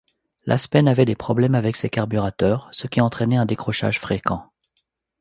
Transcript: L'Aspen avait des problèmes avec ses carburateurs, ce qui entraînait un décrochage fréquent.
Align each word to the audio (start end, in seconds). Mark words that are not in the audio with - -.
L'Aspen 0.47 0.87
avait 0.87 1.05
des 1.05 1.13
problèmes 1.15 1.53
avec 1.53 1.75
ses 1.75 1.91
carburateurs, 1.91 2.69
ce 2.71 2.87
qui 2.87 3.01
entraînait 3.01 3.37
un 3.37 3.45
décrochage 3.45 3.99
fréquent. 3.99 4.49